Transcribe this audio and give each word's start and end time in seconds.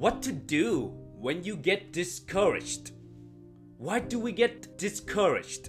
What 0.00 0.22
to 0.22 0.32
do 0.32 0.94
when 1.18 1.44
you 1.44 1.56
get 1.56 1.92
discouraged? 1.92 2.92
Why 3.76 3.98
do 3.98 4.18
we 4.18 4.32
get 4.32 4.78
discouraged? 4.78 5.68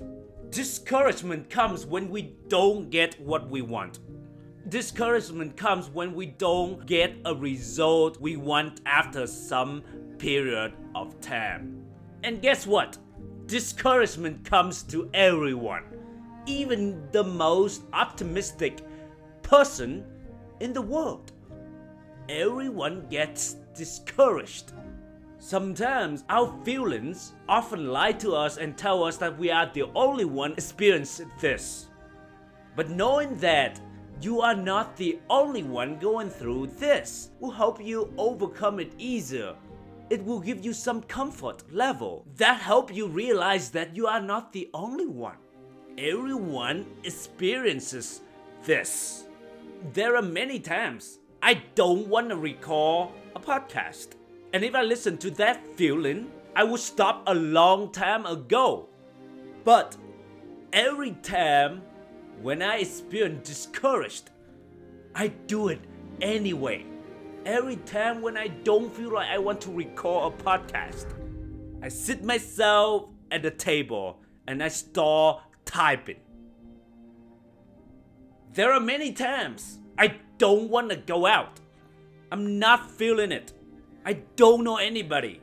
Discouragement 0.49 1.49
comes 1.49 1.85
when 1.85 2.09
we 2.09 2.37
don't 2.47 2.89
get 2.89 3.19
what 3.19 3.49
we 3.49 3.61
want. 3.61 3.99
Discouragement 4.69 5.57
comes 5.57 5.89
when 5.89 6.13
we 6.13 6.27
don't 6.27 6.85
get 6.85 7.13
a 7.25 7.35
result 7.35 8.21
we 8.21 8.37
want 8.37 8.79
after 8.85 9.27
some 9.27 9.83
period 10.17 10.75
of 10.95 11.19
time. 11.19 11.83
And 12.23 12.41
guess 12.41 12.65
what? 12.65 12.97
Discouragement 13.47 14.45
comes 14.45 14.81
to 14.83 15.09
everyone, 15.13 15.83
even 16.45 17.05
the 17.11 17.25
most 17.25 17.81
optimistic 17.91 18.79
person 19.43 20.05
in 20.61 20.71
the 20.71 20.81
world. 20.81 21.33
Everyone 22.29 23.09
gets 23.09 23.57
discouraged. 23.81 24.73
Sometimes 25.39 26.23
our 26.29 26.53
feelings 26.63 27.33
often 27.49 27.87
lie 27.87 28.11
to 28.11 28.35
us 28.35 28.57
and 28.57 28.77
tell 28.77 29.03
us 29.03 29.17
that 29.17 29.39
we 29.39 29.49
are 29.49 29.71
the 29.73 29.85
only 29.95 30.23
one 30.23 30.51
experiencing 30.51 31.31
this. 31.39 31.87
But 32.75 32.91
knowing 32.91 33.35
that 33.37 33.81
you 34.21 34.41
are 34.41 34.53
not 34.53 34.95
the 34.95 35.17
only 35.31 35.63
one 35.63 35.97
going 35.97 36.29
through 36.29 36.67
this 36.77 37.31
will 37.39 37.49
help 37.49 37.83
you 37.83 38.13
overcome 38.19 38.79
it 38.79 38.93
easier. 38.99 39.55
It 40.11 40.23
will 40.23 40.39
give 40.39 40.63
you 40.63 40.73
some 40.73 41.01
comfort 41.01 41.63
level 41.73 42.27
that 42.35 42.59
help 42.59 42.93
you 42.93 43.07
realize 43.07 43.71
that 43.71 43.95
you 43.95 44.05
are 44.05 44.21
not 44.21 44.53
the 44.53 44.69
only 44.75 45.07
one. 45.07 45.37
Everyone 45.97 46.85
experiences 47.03 48.21
this. 48.63 49.25
There 49.93 50.15
are 50.15 50.21
many 50.21 50.59
times 50.59 51.17
I 51.43 51.63
don't 51.75 52.07
want 52.07 52.29
to 52.29 52.35
record 52.35 53.09
a 53.35 53.39
podcast. 53.39 54.09
And 54.53 54.63
if 54.63 54.75
I 54.75 54.83
listen 54.83 55.17
to 55.19 55.31
that 55.31 55.65
feeling, 55.75 56.31
I 56.55 56.63
would 56.63 56.79
stop 56.79 57.23
a 57.27 57.33
long 57.33 57.91
time 57.91 58.25
ago. 58.25 58.89
But 59.63 59.97
every 60.71 61.11
time 61.23 61.81
when 62.41 62.61
I 62.61 62.77
experience 62.77 63.47
discouraged, 63.47 64.29
I 65.15 65.29
do 65.47 65.69
it 65.69 65.81
anyway. 66.21 66.85
Every 67.45 67.77
time 67.77 68.21
when 68.21 68.37
I 68.37 68.47
don't 68.47 68.93
feel 68.93 69.13
like 69.13 69.29
I 69.29 69.39
want 69.39 69.61
to 69.61 69.71
record 69.71 70.33
a 70.33 70.43
podcast, 70.43 71.07
I 71.81 71.87
sit 71.87 72.23
myself 72.23 73.09
at 73.31 73.41
the 73.41 73.49
table 73.49 74.19
and 74.47 74.61
I 74.61 74.67
start 74.67 75.41
typing. 75.65 76.19
There 78.53 78.71
are 78.71 78.79
many 78.79 79.13
times 79.13 79.79
I 79.97 80.15
don't 80.41 80.71
want 80.71 80.89
to 80.89 80.95
go 80.95 81.27
out. 81.27 81.59
I'm 82.31 82.57
not 82.57 82.89
feeling 82.89 83.31
it. 83.31 83.53
I 84.03 84.13
don't 84.35 84.63
know 84.63 84.77
anybody. 84.77 85.39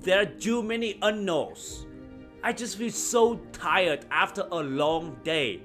There 0.00 0.20
are 0.20 0.26
too 0.26 0.62
many 0.62 0.98
unknowns. 1.00 1.86
I 2.42 2.52
just 2.52 2.76
feel 2.76 2.90
so 2.90 3.36
tired 3.52 4.04
after 4.10 4.46
a 4.52 4.56
long 4.56 5.16
day. 5.24 5.62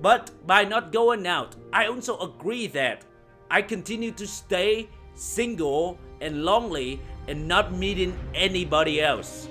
But 0.00 0.30
by 0.46 0.64
not 0.64 0.90
going 0.90 1.26
out, 1.26 1.54
I 1.70 1.88
also 1.88 2.18
agree 2.20 2.66
that 2.68 3.04
I 3.50 3.60
continue 3.60 4.12
to 4.12 4.26
stay 4.26 4.88
single 5.14 5.98
and 6.22 6.42
lonely 6.46 6.98
and 7.28 7.46
not 7.46 7.74
meeting 7.76 8.18
anybody 8.34 9.02
else, 9.02 9.48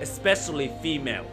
especially 0.00 0.72
female. 0.82 1.30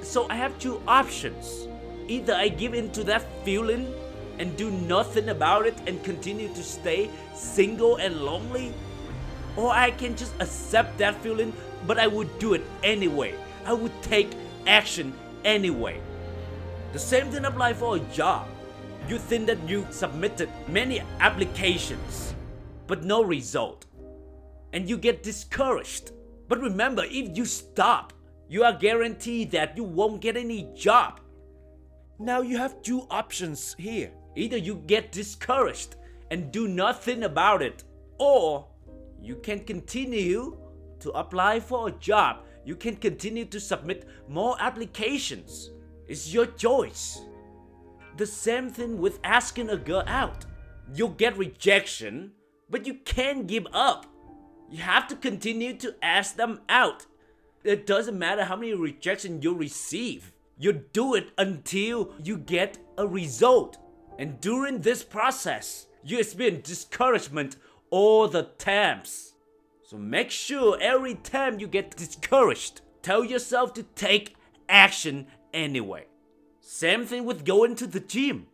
So 0.00 0.26
I 0.30 0.36
have 0.36 0.58
two 0.58 0.80
options. 0.88 1.68
Either 2.06 2.32
I 2.32 2.48
give 2.48 2.72
in 2.72 2.90
to 2.92 3.04
that 3.04 3.26
feeling 3.44 3.92
and 4.38 4.56
do 4.56 4.70
nothing 4.70 5.28
about 5.28 5.66
it 5.66 5.76
and 5.86 6.02
continue 6.02 6.48
to 6.54 6.62
stay 6.62 7.10
single 7.34 7.96
and 7.96 8.22
lonely, 8.22 8.72
or 9.56 9.70
I 9.70 9.90
can 9.90 10.16
just 10.16 10.32
accept 10.40 10.98
that 10.98 11.16
feeling, 11.22 11.52
but 11.86 11.98
I 11.98 12.06
would 12.06 12.38
do 12.38 12.54
it 12.54 12.62
anyway. 12.82 13.34
I 13.66 13.72
would 13.72 14.02
take 14.02 14.30
action 14.66 15.12
anyway. 15.44 16.00
The 16.92 16.98
same 16.98 17.30
thing 17.30 17.44
applies 17.44 17.76
for 17.76 17.96
a 17.96 18.00
job. 18.12 18.46
You 19.08 19.18
think 19.18 19.46
that 19.46 19.68
you 19.68 19.86
submitted 19.90 20.50
many 20.68 21.02
applications, 21.20 22.34
but 22.86 23.04
no 23.04 23.22
result. 23.22 23.86
And 24.72 24.88
you 24.88 24.96
get 24.98 25.22
discouraged. 25.22 26.12
But 26.46 26.60
remember, 26.60 27.04
if 27.04 27.36
you 27.36 27.44
stop, 27.44 28.12
you 28.48 28.64
are 28.64 28.72
guaranteed 28.72 29.50
that 29.50 29.76
you 29.76 29.84
won't 29.84 30.20
get 30.20 30.36
any 30.36 30.68
job. 30.74 31.20
Now 32.18 32.40
you 32.40 32.56
have 32.56 32.82
two 32.82 33.06
options 33.10 33.74
here. 33.78 34.10
Either 34.38 34.56
you 34.56 34.76
get 34.86 35.10
discouraged 35.10 35.96
and 36.30 36.52
do 36.52 36.68
nothing 36.68 37.24
about 37.24 37.60
it, 37.60 37.82
or 38.18 38.68
you 39.20 39.34
can 39.34 39.58
continue 39.64 40.56
to 41.00 41.10
apply 41.10 41.58
for 41.58 41.88
a 41.88 41.92
job. 41.92 42.44
You 42.64 42.76
can 42.76 42.94
continue 42.94 43.46
to 43.46 43.58
submit 43.58 44.06
more 44.28 44.56
applications. 44.60 45.70
It's 46.06 46.32
your 46.32 46.46
choice. 46.46 47.20
The 48.16 48.26
same 48.26 48.70
thing 48.70 48.98
with 48.98 49.18
asking 49.24 49.70
a 49.70 49.76
girl 49.76 50.04
out. 50.06 50.44
You'll 50.94 51.08
get 51.08 51.36
rejection, 51.36 52.30
but 52.70 52.86
you 52.86 52.94
can't 52.94 53.48
give 53.48 53.66
up. 53.72 54.06
You 54.70 54.78
have 54.82 55.08
to 55.08 55.16
continue 55.16 55.76
to 55.78 55.96
ask 56.00 56.36
them 56.36 56.60
out. 56.68 57.06
It 57.64 57.86
doesn't 57.86 58.16
matter 58.16 58.44
how 58.44 58.54
many 58.54 58.74
rejections 58.74 59.42
you 59.42 59.52
receive. 59.52 60.32
You 60.58 60.84
do 60.92 61.14
it 61.14 61.32
until 61.38 62.12
you 62.22 62.38
get 62.38 62.78
a 62.96 63.06
result. 63.06 63.78
And 64.18 64.40
during 64.40 64.80
this 64.80 65.04
process, 65.04 65.86
you 66.02 66.18
experience 66.18 66.68
discouragement 66.68 67.56
all 67.90 68.28
the 68.28 68.42
times. 68.42 69.34
So 69.82 69.96
make 69.96 70.30
sure 70.30 70.76
every 70.80 71.14
time 71.14 71.60
you 71.60 71.68
get 71.68 71.96
discouraged, 71.96 72.82
tell 73.00 73.24
yourself 73.24 73.72
to 73.74 73.84
take 73.84 74.36
action 74.68 75.28
anyway. 75.54 76.06
Same 76.60 77.06
thing 77.06 77.24
with 77.24 77.44
going 77.44 77.76
to 77.76 77.86
the 77.86 78.00
gym. 78.00 78.48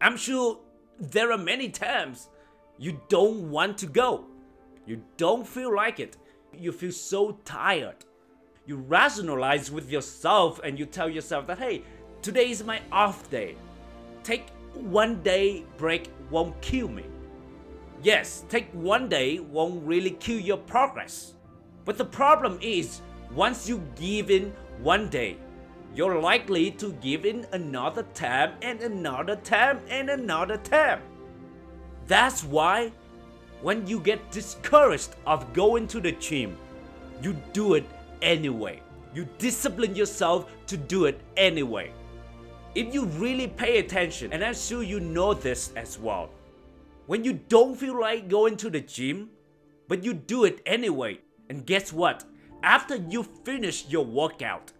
I'm 0.00 0.16
sure 0.16 0.60
there 1.00 1.32
are 1.32 1.38
many 1.38 1.70
times 1.70 2.28
you 2.78 3.00
don't 3.08 3.50
want 3.50 3.78
to 3.78 3.86
go. 3.86 4.26
You 4.86 5.02
don't 5.16 5.46
feel 5.46 5.74
like 5.74 5.98
it. 5.98 6.16
You 6.52 6.70
feel 6.70 6.92
so 6.92 7.38
tired. 7.44 8.04
You 8.66 8.76
rationalize 8.76 9.70
with 9.70 9.90
yourself 9.90 10.60
and 10.62 10.78
you 10.78 10.86
tell 10.86 11.08
yourself 11.08 11.46
that, 11.46 11.58
hey, 11.58 11.82
today 12.22 12.50
is 12.50 12.62
my 12.62 12.80
off 12.92 13.28
day. 13.30 13.56
Take 14.24 14.48
one 14.72 15.22
day 15.22 15.64
break 15.76 16.10
won't 16.30 16.58
kill 16.62 16.88
me. 16.88 17.04
Yes, 18.02 18.44
take 18.48 18.70
one 18.72 19.08
day 19.08 19.38
won't 19.38 19.86
really 19.86 20.12
kill 20.12 20.40
your 20.40 20.56
progress. 20.56 21.34
But 21.84 21.98
the 21.98 22.06
problem 22.06 22.58
is, 22.62 23.02
once 23.34 23.68
you 23.68 23.82
give 23.96 24.30
in 24.30 24.54
one 24.80 25.10
day, 25.10 25.36
you're 25.94 26.20
likely 26.20 26.70
to 26.72 26.92
give 26.94 27.26
in 27.26 27.46
another 27.52 28.04
time 28.14 28.54
and 28.62 28.80
another 28.80 29.36
time 29.36 29.80
and 29.90 30.08
another 30.08 30.56
time. 30.56 31.02
That's 32.06 32.42
why 32.42 32.92
when 33.60 33.86
you 33.86 34.00
get 34.00 34.30
discouraged 34.30 35.16
of 35.26 35.52
going 35.52 35.86
to 35.88 36.00
the 36.00 36.12
gym, 36.12 36.56
you 37.22 37.36
do 37.52 37.74
it 37.74 37.84
anyway. 38.22 38.80
You 39.14 39.28
discipline 39.36 39.94
yourself 39.94 40.50
to 40.66 40.78
do 40.78 41.04
it 41.04 41.20
anyway. 41.36 41.92
If 42.74 42.92
you 42.92 43.04
really 43.04 43.46
pay 43.46 43.78
attention, 43.78 44.32
and 44.32 44.44
I'm 44.44 44.54
sure 44.54 44.82
you 44.82 44.98
know 44.98 45.32
this 45.32 45.72
as 45.76 45.96
well, 45.96 46.30
when 47.06 47.22
you 47.22 47.34
don't 47.34 47.76
feel 47.76 48.00
like 48.00 48.28
going 48.28 48.56
to 48.58 48.70
the 48.70 48.80
gym, 48.80 49.30
but 49.86 50.02
you 50.02 50.12
do 50.12 50.44
it 50.44 50.60
anyway, 50.66 51.20
and 51.48 51.64
guess 51.64 51.92
what? 51.92 52.24
After 52.64 52.96
you 52.96 53.22
finish 53.22 53.86
your 53.88 54.04
workout, 54.04 54.72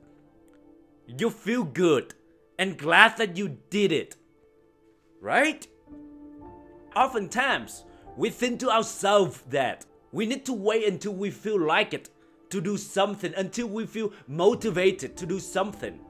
you 1.07 1.31
feel 1.31 1.63
good 1.63 2.15
and 2.59 2.79
glad 2.79 3.17
that 3.19 3.37
you 3.37 3.59
did 3.71 3.93
it. 3.93 4.17
Right? 5.21 5.67
Oftentimes, 6.97 7.85
we 8.17 8.31
think 8.31 8.59
to 8.61 8.71
ourselves 8.71 9.43
that 9.51 9.87
we 10.11 10.27
need 10.27 10.45
to 10.47 10.53
wait 10.53 10.87
until 10.87 11.13
we 11.13 11.31
feel 11.31 11.61
like 11.61 11.95
it 11.95 12.11
to 12.51 12.61
do 12.61 12.77
something, 12.77 13.35
until 13.37 13.69
we 13.69 13.87
feel 13.87 14.13
motivated 14.27 15.17
to 15.17 15.27
do 15.27 15.39
something, 15.39 16.01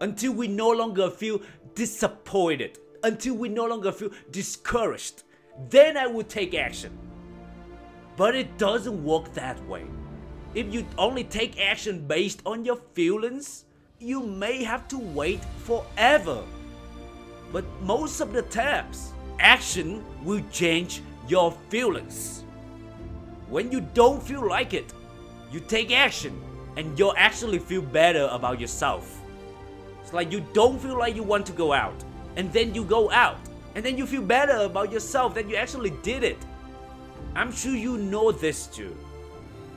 until 0.00 0.32
we 0.32 0.48
no 0.48 0.70
longer 0.70 1.10
feel 1.10 1.40
disappointed, 1.74 2.78
until 3.02 3.34
we 3.34 3.48
no 3.48 3.66
longer 3.66 3.92
feel 3.92 4.10
discouraged. 4.30 5.22
Then 5.70 5.96
I 5.96 6.06
would 6.06 6.28
take 6.28 6.54
action. 6.54 6.96
But 8.16 8.34
it 8.34 8.58
doesn't 8.58 9.04
work 9.04 9.32
that 9.34 9.64
way. 9.66 9.84
If 10.54 10.72
you 10.72 10.86
only 10.96 11.24
take 11.24 11.60
action 11.60 12.06
based 12.06 12.42
on 12.46 12.64
your 12.64 12.80
feelings, 12.94 13.64
you 13.98 14.20
may 14.24 14.62
have 14.64 14.88
to 14.88 14.98
wait 14.98 15.40
forever. 15.64 16.42
But 17.52 17.64
most 17.82 18.20
of 18.20 18.32
the 18.32 18.42
times, 18.42 19.12
action 19.38 20.04
will 20.24 20.42
change 20.50 21.02
your 21.28 21.52
feelings. 21.68 22.44
When 23.48 23.72
you 23.72 23.80
don't 23.94 24.22
feel 24.22 24.46
like 24.46 24.74
it, 24.74 24.92
you 25.50 25.60
take 25.60 25.92
action 25.92 26.40
and 26.76 26.98
you'll 26.98 27.14
actually 27.16 27.58
feel 27.58 27.82
better 27.82 28.28
about 28.30 28.60
yourself. 28.60 29.17
It's 30.08 30.14
like 30.14 30.32
you 30.32 30.42
don't 30.54 30.78
feel 30.80 30.98
like 30.98 31.14
you 31.14 31.22
want 31.22 31.44
to 31.48 31.52
go 31.52 31.74
out, 31.74 32.02
and 32.36 32.50
then 32.50 32.74
you 32.74 32.82
go 32.82 33.10
out, 33.10 33.36
and 33.74 33.84
then 33.84 33.98
you 33.98 34.06
feel 34.06 34.22
better 34.22 34.56
about 34.64 34.90
yourself 34.90 35.34
that 35.34 35.50
you 35.50 35.56
actually 35.56 35.90
did 36.02 36.24
it. 36.24 36.38
I'm 37.34 37.52
sure 37.52 37.74
you 37.74 37.98
know 37.98 38.32
this 38.32 38.68
too. 38.68 38.96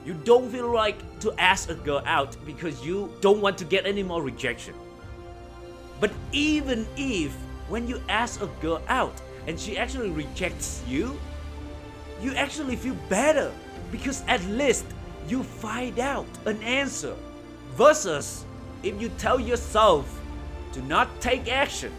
You 0.06 0.14
don't 0.24 0.50
feel 0.50 0.72
like 0.72 0.96
to 1.20 1.34
ask 1.38 1.68
a 1.68 1.74
girl 1.74 2.00
out 2.06 2.34
because 2.46 2.82
you 2.82 3.12
don't 3.20 3.42
want 3.42 3.58
to 3.58 3.66
get 3.66 3.84
any 3.84 4.02
more 4.02 4.22
rejection. 4.22 4.72
But 6.00 6.12
even 6.32 6.86
if 6.96 7.34
when 7.68 7.86
you 7.86 8.00
ask 8.08 8.40
a 8.40 8.48
girl 8.62 8.80
out 8.88 9.20
and 9.46 9.60
she 9.60 9.76
actually 9.76 10.12
rejects 10.12 10.82
you, 10.88 11.14
you 12.22 12.32
actually 12.36 12.76
feel 12.76 12.96
better 13.10 13.52
because 13.90 14.24
at 14.28 14.42
least 14.46 14.86
you 15.28 15.42
find 15.42 15.98
out 15.98 16.24
an 16.46 16.56
answer. 16.62 17.14
Versus 17.74 18.46
if 18.82 18.98
you 18.98 19.10
tell 19.18 19.38
yourself 19.38 20.20
to 20.72 20.82
not 20.82 21.20
take 21.20 21.50
action, 21.50 21.92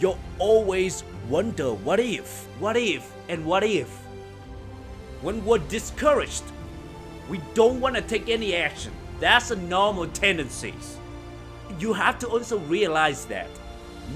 you'll 0.00 0.18
always 0.38 1.04
wonder 1.28 1.72
what 1.72 2.00
if, 2.00 2.46
what 2.58 2.76
if, 2.76 3.12
and 3.28 3.44
what 3.44 3.64
if. 3.64 3.88
When 5.20 5.44
we're 5.44 5.58
discouraged, 5.58 6.44
we 7.28 7.40
don't 7.54 7.80
want 7.80 7.96
to 7.96 8.02
take 8.02 8.28
any 8.28 8.54
action. 8.54 8.92
That's 9.20 9.50
a 9.50 9.56
normal 9.56 10.06
tendency. 10.06 10.74
You 11.78 11.92
have 11.92 12.18
to 12.20 12.28
also 12.28 12.58
realize 12.60 13.26
that 13.26 13.48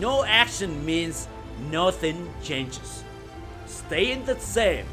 no 0.00 0.24
action 0.24 0.84
means 0.86 1.28
nothing 1.70 2.32
changes. 2.42 3.04
Staying 3.66 4.24
the 4.24 4.38
same. 4.38 4.86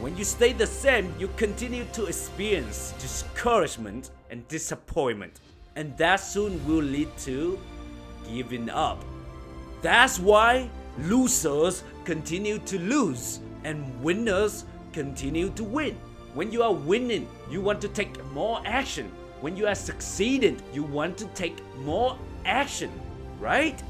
When 0.00 0.16
you 0.16 0.24
stay 0.24 0.52
the 0.52 0.66
same, 0.66 1.12
you 1.18 1.28
continue 1.36 1.84
to 1.92 2.06
experience 2.06 2.94
discouragement 3.00 4.10
and 4.30 4.46
disappointment. 4.46 5.40
And 5.74 5.96
that 5.96 6.16
soon 6.16 6.64
will 6.66 6.84
lead 6.84 7.16
to 7.18 7.58
giving 8.32 8.70
up. 8.70 9.04
That's 9.82 10.18
why 10.18 10.70
losers 10.98 11.84
continue 12.04 12.58
to 12.58 12.78
lose 12.78 13.40
and 13.64 14.02
winners 14.02 14.64
continue 14.92 15.50
to 15.50 15.64
win. 15.64 15.96
When 16.34 16.52
you 16.52 16.62
are 16.62 16.72
winning, 16.72 17.28
you 17.50 17.60
want 17.60 17.80
to 17.82 17.88
take 17.88 18.24
more 18.32 18.60
action. 18.64 19.10
When 19.40 19.56
you 19.56 19.66
are 19.66 19.74
succeeding, 19.74 20.60
you 20.72 20.82
want 20.82 21.16
to 21.18 21.26
take 21.28 21.56
more 21.78 22.18
action, 22.44 22.90
right? 23.40 23.80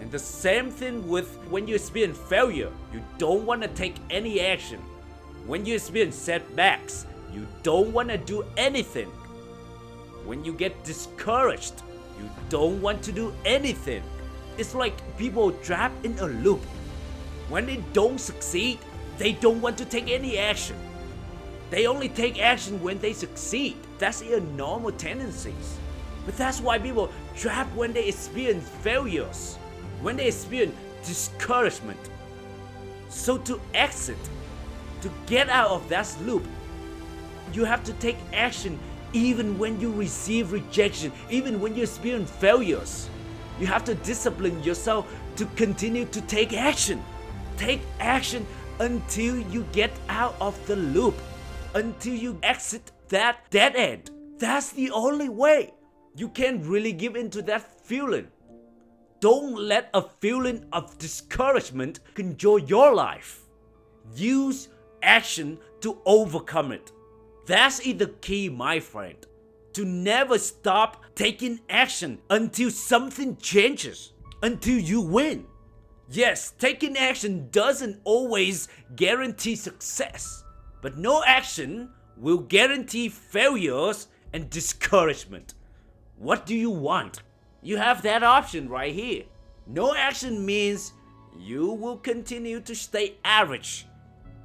And 0.00 0.10
the 0.10 0.18
same 0.18 0.70
thing 0.70 1.08
with 1.08 1.28
when 1.48 1.66
you 1.68 1.74
experience 1.74 2.18
failure, 2.18 2.70
you 2.92 3.02
don't 3.18 3.46
want 3.46 3.62
to 3.62 3.68
take 3.68 3.94
any 4.10 4.40
action. 4.40 4.80
When 5.46 5.66
you 5.66 5.74
experience 5.74 6.16
setbacks, 6.16 7.06
you 7.32 7.46
don't 7.62 7.92
want 7.92 8.08
to 8.08 8.18
do 8.18 8.44
anything. 8.56 9.08
When 10.24 10.44
you 10.44 10.52
get 10.52 10.84
discouraged, 10.84 11.82
you 12.22 12.30
don't 12.48 12.80
want 12.80 13.02
to 13.02 13.12
do 13.12 13.34
anything. 13.44 14.02
It's 14.58 14.74
like 14.74 14.94
people 15.18 15.52
trapped 15.52 16.04
in 16.04 16.18
a 16.18 16.26
loop. 16.26 16.62
When 17.48 17.66
they 17.66 17.82
don't 17.92 18.18
succeed, 18.20 18.78
they 19.18 19.32
don't 19.32 19.60
want 19.60 19.76
to 19.78 19.84
take 19.84 20.08
any 20.10 20.38
action. 20.38 20.76
They 21.70 21.86
only 21.86 22.08
take 22.08 22.40
action 22.40 22.80
when 22.82 22.98
they 22.98 23.12
succeed. 23.12 23.76
That's 23.98 24.20
their 24.20 24.40
normal 24.40 24.92
tendencies. 24.92 25.78
But 26.24 26.36
that's 26.36 26.60
why 26.60 26.78
people 26.78 27.10
trap 27.36 27.66
when 27.74 27.92
they 27.92 28.08
experience 28.08 28.68
failures, 28.82 29.56
when 30.00 30.16
they 30.16 30.28
experience 30.28 30.74
discouragement. 31.04 31.98
So 33.08 33.38
to 33.38 33.60
exit, 33.74 34.18
to 35.00 35.10
get 35.26 35.48
out 35.48 35.70
of 35.70 35.88
that 35.88 36.14
loop, 36.22 36.46
you 37.52 37.64
have 37.64 37.82
to 37.84 37.92
take 37.94 38.16
action 38.32 38.78
even 39.12 39.58
when 39.58 39.80
you 39.80 39.92
receive 39.92 40.52
rejection, 40.52 41.12
even 41.30 41.60
when 41.60 41.74
you 41.74 41.82
experience 41.82 42.30
failures. 42.30 43.08
You 43.60 43.66
have 43.66 43.84
to 43.84 43.94
discipline 43.94 44.62
yourself 44.62 45.12
to 45.36 45.46
continue 45.56 46.04
to 46.06 46.20
take 46.22 46.52
action. 46.52 47.02
Take 47.56 47.82
action 48.00 48.46
until 48.80 49.38
you 49.38 49.64
get 49.72 49.92
out 50.08 50.34
of 50.40 50.58
the 50.66 50.76
loop, 50.76 51.14
until 51.74 52.14
you 52.14 52.38
exit 52.42 52.92
that 53.08 53.50
dead 53.50 53.76
end. 53.76 54.10
That's 54.38 54.70
the 54.70 54.90
only 54.90 55.28
way. 55.28 55.74
You 56.16 56.28
can't 56.28 56.64
really 56.64 56.92
give 56.92 57.16
in 57.16 57.30
to 57.30 57.42
that 57.42 57.86
feeling. 57.86 58.28
Don't 59.20 59.54
let 59.54 59.88
a 59.94 60.02
feeling 60.02 60.66
of 60.72 60.98
discouragement 60.98 62.00
control 62.14 62.58
your 62.58 62.92
life. 62.92 63.42
Use 64.16 64.68
action 65.02 65.58
to 65.80 65.98
overcome 66.04 66.72
it. 66.72 66.90
That's 67.46 67.78
the 67.80 68.14
key, 68.20 68.48
my 68.48 68.80
friend. 68.80 69.16
To 69.74 69.84
never 69.84 70.38
stop 70.38 71.02
taking 71.14 71.60
action 71.68 72.18
until 72.30 72.70
something 72.70 73.36
changes, 73.36 74.12
until 74.42 74.78
you 74.78 75.00
win. 75.00 75.46
Yes, 76.10 76.52
taking 76.58 76.96
action 76.96 77.48
doesn't 77.50 78.00
always 78.04 78.68
guarantee 78.96 79.56
success, 79.56 80.44
but 80.82 80.98
no 80.98 81.22
action 81.24 81.88
will 82.16 82.38
guarantee 82.38 83.08
failures 83.08 84.08
and 84.32 84.50
discouragement. 84.50 85.54
What 86.16 86.44
do 86.44 86.54
you 86.54 86.70
want? 86.70 87.22
You 87.62 87.78
have 87.78 88.02
that 88.02 88.22
option 88.22 88.68
right 88.68 88.94
here. 88.94 89.24
No 89.66 89.94
action 89.94 90.44
means 90.44 90.92
you 91.38 91.72
will 91.72 91.96
continue 91.96 92.60
to 92.60 92.74
stay 92.74 93.14
average, 93.24 93.86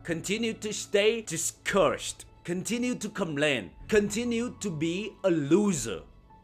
continue 0.04 0.54
to 0.54 0.72
stay 0.74 1.22
discouraged, 1.22 2.26
continue 2.48 2.96
to 2.96 3.10
complain, 3.10 3.70
continue 3.90 4.56
to 4.62 4.70
be 4.72 5.12
a 5.26 5.30
loser. 5.30 6.00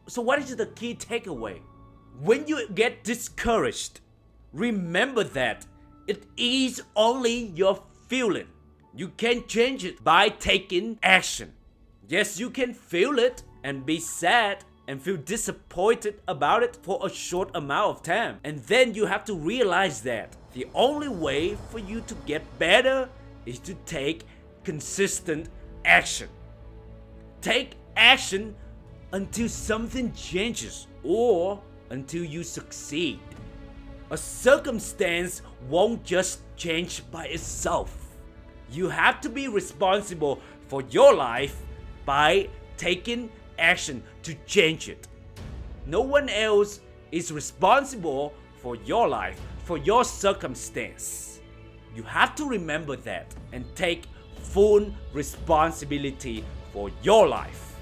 So, 0.06 0.20
what 0.20 0.38
is 0.38 0.54
the 0.54 0.66
key 0.66 0.94
takeaway? 0.94 1.60
When 2.20 2.46
you 2.46 2.68
get 2.68 3.04
discouraged, 3.04 4.00
remember 4.52 5.24
that 5.24 5.64
it 6.06 6.24
is 6.36 6.82
only 6.94 7.46
your 7.56 7.82
feeling. 8.06 8.48
You 8.94 9.12
can 9.16 9.46
change 9.46 9.86
it 9.86 10.04
by 10.04 10.28
taking 10.28 10.98
action. 11.02 11.54
Yes, 12.06 12.38
you 12.38 12.50
can 12.50 12.74
feel 12.74 13.18
it 13.18 13.42
and 13.62 13.86
be 13.86 13.98
sad 13.98 14.62
and 14.86 15.00
feel 15.00 15.16
disappointed 15.16 16.20
about 16.28 16.62
it 16.62 16.76
for 16.82 17.00
a 17.02 17.08
short 17.08 17.50
amount 17.54 17.96
of 17.96 18.02
time. 18.02 18.40
And 18.44 18.58
then 18.64 18.92
you 18.92 19.06
have 19.06 19.24
to 19.24 19.34
realize 19.34 20.02
that 20.02 20.36
the 20.52 20.66
only 20.74 21.08
way 21.08 21.56
for 21.70 21.78
you 21.78 22.02
to 22.02 22.14
get 22.26 22.42
better 22.58 23.08
is 23.46 23.58
to 23.60 23.72
take 23.86 24.26
consistent 24.64 25.48
action. 25.84 26.28
Take 27.40 27.76
action 27.96 28.54
until 29.12 29.48
something 29.48 30.12
changes 30.12 30.86
or 31.02 31.60
until 31.90 32.24
you 32.24 32.42
succeed. 32.42 33.20
A 34.10 34.16
circumstance 34.16 35.42
won't 35.68 36.04
just 36.04 36.40
change 36.56 37.02
by 37.10 37.26
itself. 37.26 38.16
You 38.70 38.88
have 38.88 39.20
to 39.22 39.28
be 39.28 39.48
responsible 39.48 40.40
for 40.68 40.82
your 40.90 41.14
life 41.14 41.56
by 42.04 42.48
taking 42.76 43.30
action 43.58 44.02
to 44.22 44.34
change 44.46 44.88
it. 44.88 45.06
No 45.86 46.00
one 46.00 46.28
else 46.28 46.80
is 47.12 47.30
responsible 47.30 48.34
for 48.56 48.76
your 48.76 49.06
life, 49.06 49.40
for 49.64 49.78
your 49.78 50.04
circumstance. 50.04 51.40
You 51.94 52.02
have 52.02 52.34
to 52.36 52.48
remember 52.48 52.96
that 52.96 53.34
and 53.52 53.64
take 53.76 54.06
full 54.44 54.92
responsibility 55.12 56.44
for 56.72 56.90
your 57.02 57.26
life. 57.26 57.74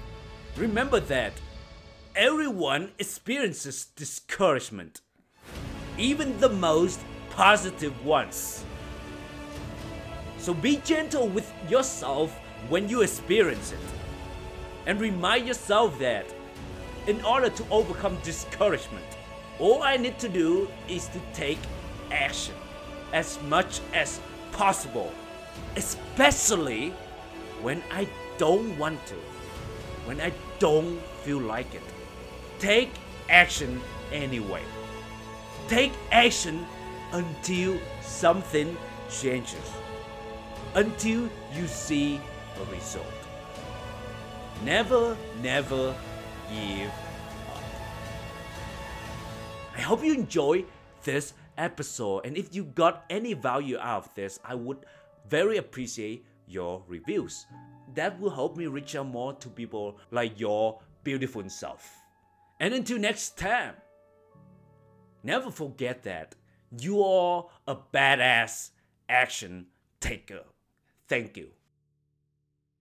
Remember 0.57 0.99
that 0.99 1.33
everyone 2.15 2.91
experiences 2.99 3.85
discouragement, 3.95 5.01
even 5.97 6.39
the 6.39 6.49
most 6.49 6.99
positive 7.29 8.05
ones. 8.05 8.63
So 10.37 10.53
be 10.53 10.77
gentle 10.77 11.27
with 11.27 11.51
yourself 11.69 12.37
when 12.69 12.89
you 12.89 13.01
experience 13.01 13.71
it. 13.71 13.79
And 14.85 14.99
remind 14.99 15.47
yourself 15.47 15.97
that 15.99 16.25
in 17.07 17.23
order 17.23 17.49
to 17.49 17.63
overcome 17.69 18.17
discouragement, 18.23 19.05
all 19.59 19.83
I 19.83 19.97
need 19.97 20.19
to 20.19 20.29
do 20.29 20.67
is 20.87 21.07
to 21.09 21.19
take 21.33 21.59
action 22.11 22.55
as 23.13 23.41
much 23.43 23.79
as 23.93 24.19
possible, 24.51 25.11
especially 25.75 26.93
when 27.61 27.81
I 27.91 28.07
don't 28.37 28.77
want 28.77 29.05
to, 29.07 29.15
when 30.05 30.19
I 30.21 30.31
don't 30.59 31.01
feel 31.23 31.39
like 31.39 31.73
it. 31.73 31.83
Take 32.59 32.91
action 33.29 33.81
anyway. 34.11 34.61
Take 35.67 35.93
action 36.11 36.65
until 37.11 37.77
something 38.01 38.75
changes, 39.09 39.71
until 40.75 41.29
you 41.55 41.67
see 41.67 42.19
a 42.59 42.71
result. 42.71 43.05
Never, 44.63 45.15
never 45.41 45.95
give 46.49 46.89
up. 47.49 47.63
I 49.75 49.81
hope 49.81 50.03
you 50.03 50.13
enjoy 50.13 50.65
this 51.03 51.33
episode, 51.57 52.25
and 52.25 52.37
if 52.37 52.53
you 52.55 52.63
got 52.63 53.05
any 53.09 53.33
value 53.33 53.77
out 53.77 54.05
of 54.05 54.15
this, 54.15 54.39
I 54.43 54.55
would 54.55 54.85
very 55.29 55.57
appreciate 55.57 56.25
your 56.47 56.83
reviews. 56.87 57.45
That 57.95 58.19
will 58.19 58.29
help 58.29 58.57
me 58.57 58.67
reach 58.67 58.95
out 58.95 59.07
more 59.07 59.33
to 59.33 59.49
people 59.49 59.99
like 60.11 60.39
your 60.39 60.79
beautiful 61.03 61.47
self. 61.49 61.89
And 62.59 62.73
until 62.73 62.99
next 62.99 63.37
time, 63.37 63.75
never 65.23 65.51
forget 65.51 66.03
that 66.03 66.35
you 66.79 67.03
are 67.03 67.45
a 67.67 67.75
badass 67.75 68.71
action 69.09 69.67
taker. 69.99 70.43
Thank 71.07 71.37
you. 71.37 71.49